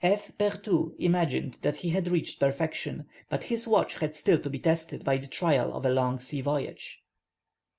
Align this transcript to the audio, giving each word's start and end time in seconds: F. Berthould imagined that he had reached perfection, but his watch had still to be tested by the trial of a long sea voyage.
F. 0.03 0.31
Berthould 0.35 0.95
imagined 0.97 1.59
that 1.61 1.75
he 1.75 1.89
had 1.89 2.07
reached 2.07 2.39
perfection, 2.39 3.05
but 3.29 3.43
his 3.43 3.67
watch 3.67 3.97
had 3.99 4.15
still 4.15 4.39
to 4.39 4.49
be 4.49 4.57
tested 4.57 5.03
by 5.03 5.17
the 5.17 5.27
trial 5.27 5.71
of 5.75 5.85
a 5.85 5.91
long 5.91 6.17
sea 6.17 6.41
voyage. 6.41 7.03